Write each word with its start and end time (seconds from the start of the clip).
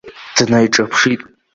Днаиҿаԥшит. 0.45 1.21